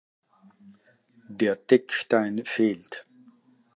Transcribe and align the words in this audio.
Der 1.27 1.55
Deckstein 1.55 2.43
fehlt. 2.43 3.05